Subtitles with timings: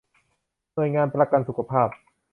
[0.73, 1.89] หน่วยงานประกันสุขภาพ